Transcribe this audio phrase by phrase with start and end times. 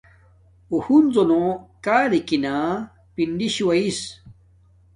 [0.69, 1.41] اُو ہنزو نو
[1.85, 2.55] کارکی نانا
[3.13, 3.99] پنڈی شُو ایس۔